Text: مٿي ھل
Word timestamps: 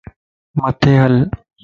مٿي 0.61 0.91
ھل 1.01 1.15